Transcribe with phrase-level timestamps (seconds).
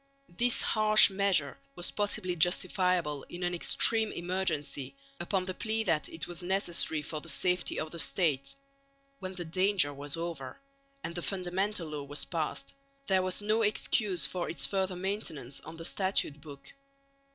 [0.35, 6.25] This harsh measure was possibly justifiable in an extreme emergency upon the plea that it
[6.25, 8.55] was necessary for the safety of the State.
[9.19, 10.57] When the danger was over,
[11.03, 12.73] and the Fundamental Law was passed,
[13.05, 16.73] there was no excuse for its further maintenance on the Statute book.